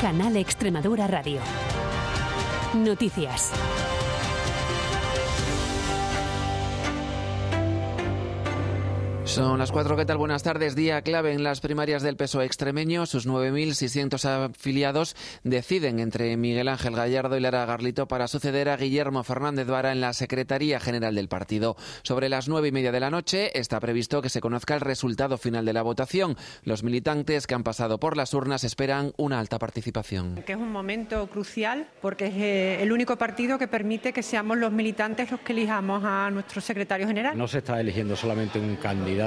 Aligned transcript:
Canal 0.00 0.36
Extremadura 0.36 1.06
Radio. 1.06 1.40
Noticias. 2.74 3.52
Son 9.36 9.58
las 9.58 9.70
cuatro, 9.70 9.98
¿qué 9.98 10.06
tal? 10.06 10.16
Buenas 10.16 10.42
tardes. 10.42 10.74
Día 10.74 11.02
clave 11.02 11.34
en 11.34 11.44
las 11.44 11.60
primarias 11.60 12.02
del 12.02 12.16
PSOE 12.16 12.46
extremeño. 12.46 13.04
Sus 13.04 13.28
9.600 13.28 14.24
afiliados 14.24 15.14
deciden 15.44 15.98
entre 15.98 16.34
Miguel 16.38 16.68
Ángel 16.68 16.96
Gallardo 16.96 17.36
y 17.36 17.40
Lara 17.40 17.66
Garlito 17.66 18.08
para 18.08 18.28
suceder 18.28 18.70
a 18.70 18.78
Guillermo 18.78 19.24
Fernández 19.24 19.66
Vara 19.66 19.92
en 19.92 20.00
la 20.00 20.14
Secretaría 20.14 20.80
General 20.80 21.14
del 21.14 21.28
partido. 21.28 21.76
Sobre 22.02 22.30
las 22.30 22.48
nueve 22.48 22.68
y 22.68 22.72
media 22.72 22.92
de 22.92 23.00
la 23.00 23.10
noche 23.10 23.50
está 23.58 23.78
previsto 23.78 24.22
que 24.22 24.30
se 24.30 24.40
conozca 24.40 24.74
el 24.74 24.80
resultado 24.80 25.36
final 25.36 25.66
de 25.66 25.74
la 25.74 25.82
votación. 25.82 26.34
Los 26.64 26.82
militantes 26.82 27.46
que 27.46 27.54
han 27.54 27.62
pasado 27.62 28.00
por 28.00 28.16
las 28.16 28.32
urnas 28.32 28.64
esperan 28.64 29.12
una 29.18 29.38
alta 29.38 29.58
participación. 29.58 30.36
Que 30.46 30.52
es 30.52 30.58
un 30.58 30.72
momento 30.72 31.26
crucial 31.26 31.88
porque 32.00 32.28
es 32.28 32.34
eh, 32.36 32.82
el 32.82 32.90
único 32.90 33.16
partido 33.18 33.58
que 33.58 33.68
permite 33.68 34.14
que 34.14 34.22
seamos 34.22 34.56
los 34.56 34.72
militantes 34.72 35.30
los 35.30 35.40
que 35.40 35.52
elijamos 35.52 36.02
a 36.06 36.30
nuestro 36.30 36.62
secretario 36.62 37.06
general. 37.06 37.36
No 37.36 37.46
se 37.46 37.58
está 37.58 37.78
eligiendo 37.78 38.16
solamente 38.16 38.58
un 38.58 38.76
candidato 38.76 39.25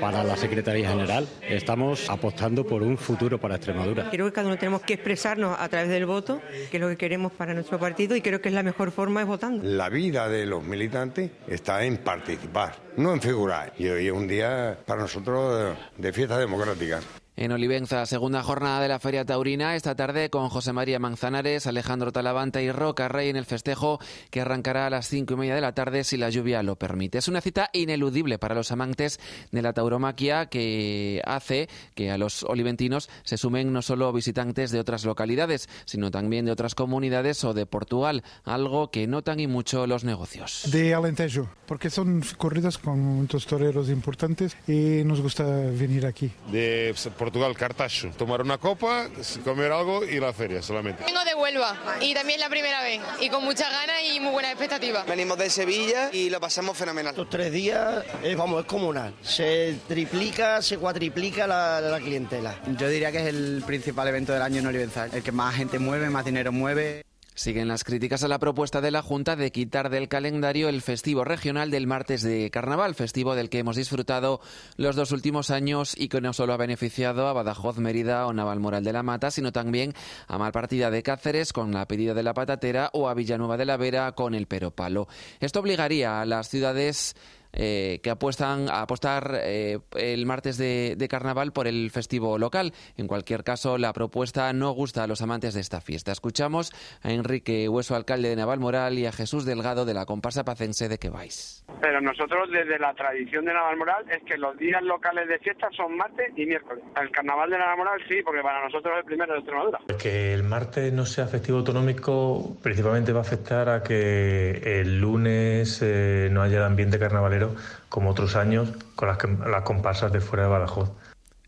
para 0.00 0.24
la 0.24 0.36
Secretaría 0.36 0.88
General, 0.88 1.26
estamos 1.42 2.08
apostando 2.08 2.66
por 2.66 2.82
un 2.82 2.96
futuro 2.96 3.38
para 3.38 3.56
Extremadura. 3.56 4.10
Creo 4.10 4.26
que 4.26 4.32
cada 4.32 4.46
uno 4.46 4.58
tenemos 4.58 4.82
que 4.82 4.94
expresarnos 4.94 5.56
a 5.58 5.68
través 5.68 5.88
del 5.88 6.06
voto, 6.06 6.40
que 6.70 6.76
es 6.76 6.80
lo 6.80 6.88
que 6.88 6.96
queremos 6.96 7.32
para 7.32 7.54
nuestro 7.54 7.78
partido 7.78 8.16
y 8.16 8.20
creo 8.20 8.40
que 8.40 8.48
es 8.48 8.54
la 8.54 8.62
mejor 8.62 8.90
forma 8.90 9.20
es 9.20 9.26
votando. 9.26 9.62
La 9.64 9.88
vida 9.88 10.28
de 10.28 10.46
los 10.46 10.62
militantes 10.62 11.30
está 11.46 11.84
en 11.84 11.98
participar, 11.98 12.76
no 12.96 13.12
en 13.12 13.20
figurar. 13.20 13.72
Y 13.78 13.88
hoy 13.88 14.06
es 14.06 14.12
un 14.12 14.26
día 14.26 14.78
para 14.86 15.02
nosotros 15.02 15.76
de 15.96 16.12
fiesta 16.12 16.38
democrática. 16.38 17.00
En 17.38 17.52
Olivenza, 17.52 18.06
segunda 18.06 18.42
jornada 18.42 18.80
de 18.80 18.88
la 18.88 18.98
Feria 18.98 19.26
Taurina, 19.26 19.76
esta 19.76 19.94
tarde 19.94 20.30
con 20.30 20.48
José 20.48 20.72
María 20.72 20.98
Manzanares, 20.98 21.66
Alejandro 21.66 22.10
Talavanta 22.10 22.62
y 22.62 22.72
Roca 22.72 23.08
Rey 23.08 23.28
en 23.28 23.36
el 23.36 23.44
festejo 23.44 24.00
que 24.30 24.40
arrancará 24.40 24.86
a 24.86 24.90
las 24.90 25.08
cinco 25.08 25.34
y 25.34 25.36
media 25.36 25.54
de 25.54 25.60
la 25.60 25.74
tarde 25.74 26.02
si 26.04 26.16
la 26.16 26.30
lluvia 26.30 26.62
lo 26.62 26.76
permite. 26.76 27.18
Es 27.18 27.28
una 27.28 27.42
cita 27.42 27.68
ineludible 27.74 28.38
para 28.38 28.54
los 28.54 28.72
amantes 28.72 29.20
de 29.52 29.60
la 29.60 29.74
tauromaquia 29.74 30.46
que 30.46 31.20
hace 31.26 31.68
que 31.94 32.10
a 32.10 32.16
los 32.16 32.42
oliventinos 32.42 33.10
se 33.22 33.36
sumen 33.36 33.70
no 33.70 33.82
solo 33.82 34.10
visitantes 34.14 34.70
de 34.70 34.80
otras 34.80 35.04
localidades, 35.04 35.68
sino 35.84 36.10
también 36.10 36.46
de 36.46 36.52
otras 36.52 36.74
comunidades 36.74 37.44
o 37.44 37.52
de 37.52 37.66
Portugal, 37.66 38.24
algo 38.44 38.90
que 38.90 39.06
notan 39.06 39.40
y 39.40 39.46
mucho 39.46 39.86
los 39.86 40.04
negocios. 40.04 40.62
De 40.72 40.94
Alentejo, 40.94 41.50
porque 41.66 41.90
son 41.90 42.22
corridas 42.38 42.78
con 42.78 42.98
muchos 42.98 43.44
toreros 43.44 43.90
importantes 43.90 44.56
y 44.66 45.02
nos 45.04 45.20
gusta 45.20 45.44
venir 45.44 46.06
aquí. 46.06 46.30
De 46.50 46.94
Portugal, 47.26 47.56
Cartacho. 47.56 48.10
Tomar 48.16 48.40
una 48.40 48.56
copa, 48.56 49.08
comer 49.42 49.72
algo 49.72 50.04
y 50.04 50.20
la 50.20 50.32
feria 50.32 50.62
solamente. 50.62 51.02
Vengo 51.04 51.24
de 51.24 51.34
Huelva 51.34 51.76
y 52.00 52.14
también 52.14 52.38
la 52.38 52.48
primera 52.48 52.80
vez 52.82 53.00
y 53.20 53.28
con 53.28 53.42
muchas 53.42 53.68
ganas 53.68 53.96
y 54.14 54.20
muy 54.20 54.30
buenas 54.30 54.52
expectativas. 54.52 55.04
Venimos 55.08 55.36
de 55.36 55.50
Sevilla 55.50 56.10
y 56.12 56.30
lo 56.30 56.38
pasamos 56.38 56.78
fenomenal. 56.78 57.10
Estos 57.10 57.28
tres 57.28 57.50
días, 57.50 58.04
es, 58.22 58.36
vamos, 58.36 58.60
es 58.60 58.66
comunal. 58.66 59.12
Se 59.22 59.74
triplica, 59.88 60.62
se 60.62 60.78
cuatriplica 60.78 61.48
la, 61.48 61.80
la, 61.80 61.98
clientela. 61.98 62.60
Yo 62.78 62.88
diría 62.88 63.10
que 63.10 63.18
es 63.18 63.26
el 63.26 63.64
principal 63.66 64.06
evento 64.06 64.32
del 64.32 64.42
año 64.42 64.60
en 64.60 64.66
Olivenza, 64.68 65.06
el 65.06 65.24
que 65.24 65.32
más 65.32 65.56
gente 65.56 65.80
mueve, 65.80 66.08
más 66.08 66.24
dinero 66.24 66.52
mueve. 66.52 67.02
Siguen 67.36 67.68
las 67.68 67.84
críticas 67.84 68.24
a 68.24 68.28
la 68.28 68.38
propuesta 68.38 68.80
de 68.80 68.90
la 68.90 69.02
Junta 69.02 69.36
de 69.36 69.52
quitar 69.52 69.90
del 69.90 70.08
calendario 70.08 70.70
el 70.70 70.80
festivo 70.80 71.22
regional 71.22 71.70
del 71.70 71.86
martes 71.86 72.22
de 72.22 72.50
Carnaval, 72.50 72.94
festivo 72.94 73.34
del 73.34 73.50
que 73.50 73.58
hemos 73.58 73.76
disfrutado 73.76 74.40
los 74.78 74.96
dos 74.96 75.12
últimos 75.12 75.50
años 75.50 75.92
y 75.98 76.08
que 76.08 76.22
no 76.22 76.32
solo 76.32 76.54
ha 76.54 76.56
beneficiado 76.56 77.28
a 77.28 77.34
Badajoz, 77.34 77.76
Mérida 77.76 78.26
o 78.26 78.32
Navalmoral 78.32 78.82
de 78.84 78.94
la 78.94 79.02
Mata, 79.02 79.30
sino 79.30 79.52
también 79.52 79.92
a 80.28 80.38
Malpartida 80.38 80.90
de 80.90 81.02
Cáceres 81.02 81.52
con 81.52 81.72
la 81.72 81.86
pedida 81.86 82.14
de 82.14 82.22
la 82.22 82.32
patatera 82.32 82.88
o 82.94 83.06
a 83.06 83.12
Villanueva 83.12 83.58
de 83.58 83.66
la 83.66 83.76
Vera 83.76 84.12
con 84.12 84.34
el 84.34 84.46
peropalo. 84.46 85.06
Esto 85.38 85.60
obligaría 85.60 86.22
a 86.22 86.24
las 86.24 86.48
ciudades 86.48 87.16
eh, 87.56 88.00
que 88.02 88.10
apuestan 88.10 88.68
a 88.68 88.82
apostar 88.82 89.32
eh, 89.42 89.78
el 89.96 90.26
martes 90.26 90.58
de, 90.58 90.94
de, 90.96 91.08
carnaval 91.08 91.52
por 91.52 91.66
el 91.66 91.90
festivo 91.90 92.38
local. 92.38 92.72
En 92.96 93.06
cualquier 93.08 93.44
caso, 93.44 93.78
la 93.78 93.92
propuesta 93.92 94.52
no 94.52 94.72
gusta 94.72 95.02
a 95.02 95.06
los 95.06 95.22
amantes 95.22 95.54
de 95.54 95.60
esta 95.60 95.80
fiesta. 95.80 96.12
Escuchamos 96.12 96.72
a 97.02 97.12
Enrique 97.12 97.68
Hueso, 97.68 97.96
alcalde 97.96 98.28
de 98.28 98.36
Navalmoral, 98.36 98.98
y 98.98 99.06
a 99.06 99.12
Jesús 99.12 99.44
Delgado 99.44 99.84
de 99.84 99.94
la 99.94 100.04
comparsa 100.04 100.44
pacense 100.44 100.88
de 100.88 100.98
que 100.98 101.08
vais. 101.08 101.64
Pero 101.80 102.00
nosotros, 102.00 102.50
desde 102.50 102.78
la 102.78 102.94
tradición 102.94 103.44
de 103.44 103.54
Navalmoral, 103.54 104.04
es 104.10 104.22
que 104.24 104.36
los 104.36 104.56
días 104.58 104.82
locales 104.82 105.28
de 105.28 105.38
fiesta 105.38 105.68
son 105.76 105.96
martes 105.96 106.32
y 106.36 106.46
miércoles. 106.46 106.84
El 107.00 107.10
carnaval 107.10 107.50
de 107.50 107.58
Navalmoral 107.58 108.00
sí, 108.08 108.22
porque 108.24 108.42
para 108.42 108.62
nosotros 108.62 108.92
es 108.94 108.98
el 109.00 109.04
primero 109.06 109.32
de 109.32 109.38
Extremadura. 109.38 109.80
Que 109.98 110.34
el 110.34 110.42
martes 110.42 110.92
no 110.92 111.06
sea 111.06 111.26
festivo 111.26 111.58
autonómico 111.58 112.56
principalmente 112.62 113.12
va 113.12 113.20
a 113.20 113.22
afectar 113.22 113.68
a 113.68 113.82
que 113.82 114.80
el 114.80 115.00
lunes 115.00 115.80
eh, 115.82 116.28
no 116.30 116.42
haya 116.42 116.58
el 116.58 116.64
ambiente 116.64 116.98
carnavalero 116.98 117.45
como 117.88 118.10
otros 118.10 118.36
años 118.36 118.72
con 118.94 119.08
las, 119.08 119.18
las 119.46 119.62
comparsas 119.62 120.12
de 120.12 120.20
fuera 120.20 120.44
de 120.44 120.50
Badajoz. 120.50 120.90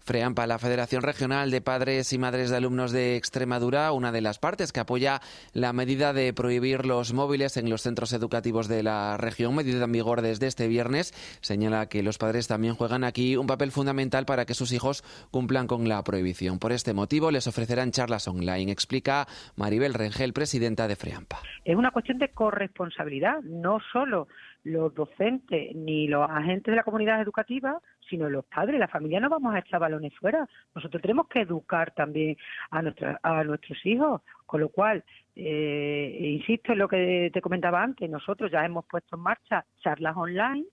FREAMPA, 0.09 0.47
la 0.47 0.59
Federación 0.59 1.03
Regional 1.03 1.51
de 1.51 1.61
Padres 1.61 2.15
y 2.15 2.19
Madres 2.19 2.49
de 2.49 2.57
Alumnos 2.57 2.93
de 2.93 3.17
Extremadura, 3.17 3.93
una 3.93 4.11
de 4.11 4.23
las 4.23 4.39
partes 4.39 4.73
que 4.73 4.81
apoya 4.81 5.21
la 5.53 5.75
medida 5.75 6.15
de 6.15 6.33
prohibir 6.33 6.87
los 6.87 7.13
móviles 7.13 7.59
en 7.59 7.69
los 7.69 7.83
centros 7.83 8.15
educativos 8.15 8.69
de 8.69 8.83
la 8.83 9.19
región, 9.19 9.55
medida 9.55 9.85
en 9.85 9.93
vigor 9.93 10.23
desde 10.23 10.47
este 10.47 10.67
viernes, 10.67 11.13
señala 11.43 11.91
que 11.91 12.03
los 12.03 12.17
padres 12.17 12.49
también 12.49 12.75
juegan 12.75 13.05
aquí 13.05 13.37
un 13.37 13.47
papel 13.47 13.71
fundamental 13.71 14.25
para 14.25 14.47
que 14.47 14.55
sus 14.55 14.73
hijos 14.73 15.05
cumplan 15.31 15.67
con 15.67 15.87
la 15.91 16.03
prohibición. 16.03 16.59
Por 16.59 16.73
este 16.73 16.95
motivo 16.95 17.31
les 17.31 17.47
ofrecerán 17.47 17.91
charlas 17.91 18.29
online, 18.29 18.73
explica 18.73 19.27
Maribel 19.57 19.93
Rengel, 19.93 20.33
presidenta 20.33 20.89
de 20.89 20.97
FREAMPA. 20.97 21.41
Es 21.67 21.77
una 21.77 21.91
cuestión 21.91 22.17
de 22.17 22.31
corresponsabilidad, 22.31 23.43
no 23.43 23.77
solo 23.93 24.27
los 24.65 24.95
docentes 24.95 25.75
ni 25.75 26.09
los 26.09 26.29
agentes 26.29 26.73
de 26.73 26.77
la 26.77 26.83
comunidad 26.83 27.21
educativa, 27.21 27.81
sino 28.09 28.29
los 28.29 28.45
padres. 28.45 28.79
La 28.79 28.89
familia 28.89 29.21
no 29.21 29.29
vamos 29.29 29.55
a 29.55 29.61
echar 29.61 29.81
balones 29.81 30.15
fuera. 30.17 30.49
Nosotros 30.75 31.01
tenemos 31.01 31.29
que 31.29 31.41
educar 31.41 31.93
también 31.93 32.37
a, 32.71 32.83
nuestra, 32.83 33.19
a 33.23 33.45
nuestros 33.45 33.85
hijos. 33.87 34.23
Con 34.47 34.61
lo 34.61 34.71
cual, 34.71 35.05
eh, 35.37 36.19
insisto 36.21 36.73
en 36.73 36.79
lo 36.79 36.89
que 36.89 37.31
te 37.33 37.41
comentaba 37.41 37.83
antes, 37.83 38.09
nosotros 38.09 38.51
ya 38.51 38.65
hemos 38.65 38.85
puesto 38.87 39.17
en 39.17 39.23
marcha 39.23 39.65
charlas 39.83 40.17
online 40.17 40.67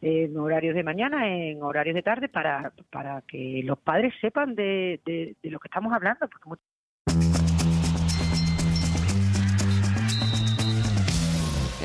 en 0.00 0.36
horarios 0.36 0.74
de 0.74 0.84
mañana, 0.84 1.28
en 1.28 1.62
horarios 1.62 1.94
de 1.94 2.02
tarde, 2.02 2.28
para, 2.28 2.72
para 2.90 3.22
que 3.22 3.62
los 3.64 3.78
padres 3.78 4.14
sepan 4.20 4.54
de, 4.54 5.00
de, 5.04 5.50
lo 5.50 5.58
que 5.58 5.68
estamos 5.68 5.92
hablando. 5.92 6.28
Porque 6.28 6.60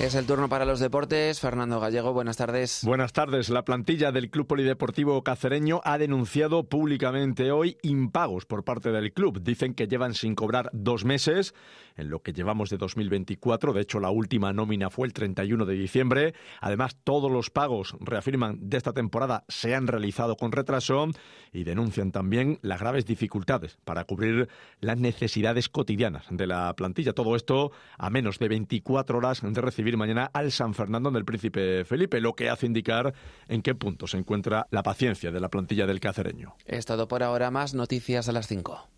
Es 0.04 0.16
el 0.16 0.26
turno 0.26 0.50
para 0.50 0.66
los 0.66 0.82
deportes. 0.82 1.40
Fernando 1.40 1.80
Gallego, 1.80 2.12
buenas 2.12 2.36
tardes. 2.36 2.82
Buenas 2.84 3.14
tardes. 3.14 3.48
La 3.48 3.64
plantilla 3.64 4.12
del 4.12 4.30
Club 4.30 4.48
Polideportivo 4.48 5.24
Cacereño 5.24 5.80
ha 5.86 5.98
denunciado 5.98 6.66
públicamente 6.66 7.54
hoy 7.54 7.78
impagos 7.84 8.46
por 8.46 8.66
parte 8.66 8.92
del 8.92 9.14
club. 9.14 9.42
Dicen 9.42 9.74
que 9.74 9.88
llevan 9.88 10.14
sin 10.14 10.36
cobrar 10.36 10.70
dos 10.74 11.06
meses 11.06 11.56
en 11.96 12.10
lo 12.10 12.22
que 12.22 12.34
llevamos 12.34 12.70
de 12.70 12.78
2024. 12.78 13.72
De 13.72 13.82
hecho, 13.82 14.02
la 14.02 14.10
última 14.10 14.52
nómina 14.52 14.90
fue 14.90 15.08
el 15.08 15.14
31 15.14 15.66
de 15.66 15.74
diciembre. 15.74 16.34
Además, 16.60 16.98
todos 17.06 17.32
los 17.32 17.50
pagos, 17.50 17.96
reafirman, 18.02 18.58
de 18.60 18.76
esta 18.76 18.92
temporada 18.92 19.46
se 19.48 19.74
han 19.74 19.88
realizado 19.88 20.36
con 20.36 20.52
retraso 20.52 21.08
y 21.54 21.64
denuncian 21.64 22.12
también 22.12 22.60
las 22.62 22.82
graves 22.82 23.06
dificultades 23.06 23.78
para 23.86 24.04
cubrir 24.04 24.50
las 24.82 24.98
necesidades 24.98 25.70
cotidianas 25.70 26.26
de 26.30 26.48
la 26.48 26.74
plantilla. 26.76 27.14
Todo 27.14 27.38
esto 27.38 27.72
a 27.98 28.10
menos 28.10 28.38
de 28.40 28.50
24 28.50 29.18
horas 29.18 29.42
de 29.42 29.62
recibir 29.62 29.93
mañana 29.98 30.30
al 30.34 30.52
San 30.52 30.74
Fernando 30.74 31.12
del 31.12 31.26
Príncipe 31.26 31.86
Felipe, 31.86 32.22
lo 32.22 32.36
que 32.36 32.50
hace 32.50 32.66
indicar 32.66 33.14
en 33.48 33.62
qué 33.62 33.76
punto 33.76 34.08
se 34.08 34.18
encuentra 34.18 34.68
la 34.72 34.84
paciencia 34.84 35.32
de 35.32 35.40
la 35.40 35.50
plantilla 35.50 35.86
del 35.86 36.00
cacereño. 36.00 36.56
Es 36.66 36.86
todo 36.86 37.08
por 37.08 37.24
ahora, 37.24 37.52
más 37.52 37.74
noticias 37.74 38.30
a 38.30 38.32
las 38.32 38.48
5. 38.48 38.90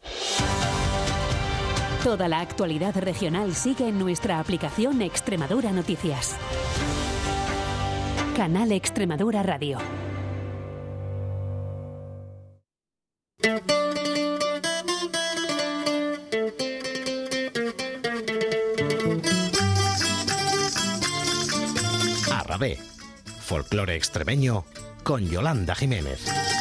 Toda 2.04 2.28
la 2.28 2.40
actualidad 2.40 2.96
regional 2.98 3.56
sigue 3.56 3.88
en 3.88 3.98
nuestra 3.98 4.40
aplicación 4.40 5.02
Extremadura 5.02 5.72
Noticias. 5.72 6.38
Canal 8.36 8.72
Extremadura 8.72 9.42
Radio. 9.42 9.80
Arrabé, 22.56 22.78
folclore 23.42 23.98
extremeño 23.98 24.64
con 25.04 25.28
Yolanda 25.28 25.76
Jiménez. 25.76 26.55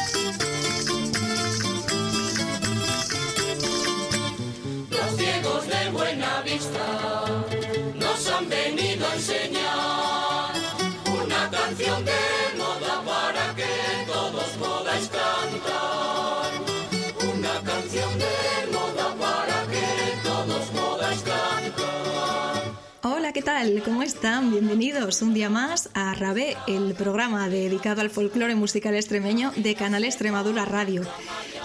Tal? 23.41 23.81
¿Cómo 23.83 24.01
están? 24.01 24.49
Bienvenidos 24.49 25.21
un 25.21 25.33
día 25.33 25.49
más 25.49 25.89
a 25.93 26.13
Rabé, 26.13 26.55
el 26.67 26.93
programa 26.93 27.49
dedicado 27.49 27.99
al 27.99 28.09
folclore 28.09 28.55
musical 28.55 28.95
extremeño 28.95 29.51
de 29.57 29.75
Canal 29.75 30.05
Extremadura 30.05 30.63
Radio. 30.63 31.01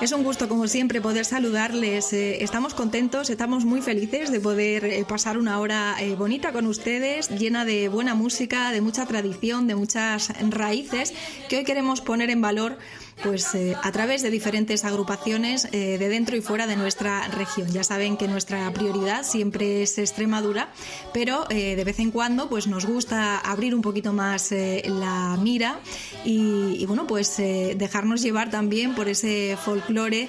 Es 0.01 0.11
un 0.13 0.25
gusto, 0.25 0.49
como 0.49 0.67
siempre, 0.67 1.01
poder 1.01 1.25
saludarles. 1.25 2.13
Eh, 2.13 2.43
estamos 2.43 2.75
contentos, 2.75 3.31
estamos 3.31 3.65
muy 3.65 3.83
felices 3.83 4.33
de 4.33 4.41
poder 4.41 4.85
eh, 4.85 5.05
pasar 5.07 5.39
una 5.39 5.61
hora 5.61 5.95
eh, 6.01 6.17
bonita 6.17 6.53
con 6.53 6.67
ustedes, 6.67 7.29
llena 7.29 7.65
de 7.65 7.89
buena 7.89 8.15
música, 8.15 8.73
de 8.73 8.81
mucha 8.81 9.07
tradición, 9.07 9.67
de 9.69 9.77
muchas 9.77 10.33
raíces 10.51 11.15
que 11.49 11.59
hoy 11.59 11.65
queremos 11.65 12.01
poner 12.01 12.31
en 12.31 12.41
valor 12.41 12.79
pues 13.23 13.55
eh, 13.55 13.77
a 13.83 13.93
través 13.93 14.23
de 14.23 14.31
diferentes 14.31 14.85
agrupaciones 14.85 15.69
eh, 15.73 15.99
de 15.99 16.09
dentro 16.09 16.37
y 16.37 16.41
fuera 16.41 16.67
de 16.67 16.77
nuestra 16.77 17.29
región. 17.29 17.71
Ya 17.71 17.85
saben 17.85 18.17
que 18.17 18.29
nuestra 18.29 18.71
prioridad 18.73 19.25
siempre 19.25 19.83
es 19.83 19.99
Extremadura, 19.99 20.73
pero 21.13 21.45
eh, 21.51 21.77
de 21.77 21.85
vez 21.85 21.99
en 21.99 22.11
cuando 22.11 22.49
pues 22.49 22.67
nos 22.67 22.87
gusta 22.87 23.39
abrir 23.39 23.75
un 23.75 23.83
poquito 23.83 24.13
más 24.13 24.51
la 24.51 25.39
mira 25.41 25.81
y, 26.25 26.77
y 26.79 26.87
bueno 26.87 27.07
pues 27.07 27.37
dejarnos 27.37 28.23
llevar 28.23 28.51
también 28.51 28.95
por 28.95 29.09
ese 29.09 29.57
folclore 29.63 30.29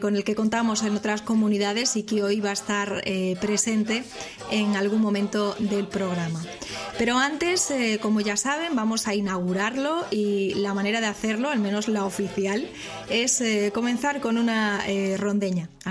con 0.00 0.16
el 0.16 0.24
que 0.24 0.34
contamos 0.34 0.82
en 0.82 0.96
otras 0.96 1.22
comunidades 1.22 1.96
y 1.96 2.02
que 2.02 2.22
hoy 2.22 2.40
va 2.40 2.50
a 2.50 2.54
estar 2.54 3.02
presente 3.40 4.04
en 4.50 4.76
algún 4.76 5.00
momento 5.00 5.54
del 5.58 5.86
programa. 5.86 6.42
Pero 7.00 7.16
antes, 7.16 7.70
eh, 7.70 7.98
como 8.02 8.20
ya 8.20 8.36
saben, 8.36 8.76
vamos 8.76 9.08
a 9.08 9.14
inaugurarlo 9.14 10.04
y 10.10 10.52
la 10.56 10.74
manera 10.74 11.00
de 11.00 11.06
hacerlo, 11.06 11.48
al 11.48 11.58
menos 11.58 11.88
la 11.88 12.04
oficial, 12.04 12.68
es 13.08 13.42
comenzar 13.72 14.20
con 14.20 14.36
una 14.36 14.84
rondeña. 15.16 15.70
Así 15.86 15.88